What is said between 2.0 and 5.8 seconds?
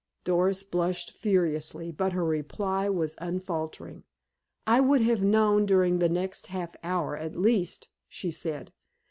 her reply was unfaltering. "I would have known